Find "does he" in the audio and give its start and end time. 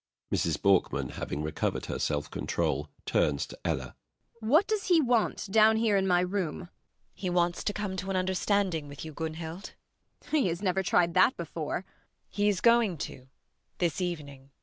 4.65-4.99